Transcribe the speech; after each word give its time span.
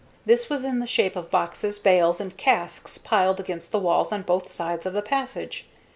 This 0.25 0.49
was 0.49 0.65
in 0.65 0.79
the 0.79 0.87
shape 0.87 1.15
of 1.15 1.29
boxes, 1.29 1.77
bales, 1.77 2.19
and 2.19 2.35
casks 2.35 2.97
piled 2.97 3.39
against 3.39 3.71
the 3.71 3.77
walls 3.77 4.11
on 4.11 4.23
both 4.23 4.49
sides 4.51 4.87
of 4.87 4.93
the 4.93 5.03
passage. 5.03 5.67